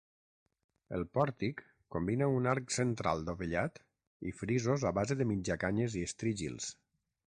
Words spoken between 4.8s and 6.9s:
a base de mitjacanyes i estrígils.